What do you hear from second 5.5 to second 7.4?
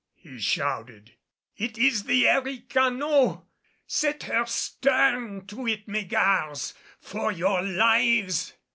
it, mes gars, for